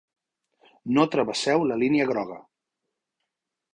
[0.97, 2.39] No travesseu la línia groga.